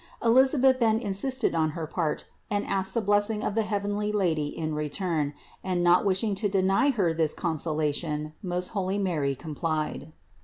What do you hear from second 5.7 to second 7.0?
not wishing to deny